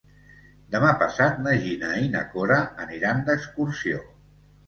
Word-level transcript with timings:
Demà 0.75 0.93
passat 1.01 1.35
na 1.47 1.53
Gina 1.65 1.91
i 2.05 2.09
na 2.15 2.23
Cora 2.31 2.57
aniran 2.85 3.23
d'excursió. 3.29 4.01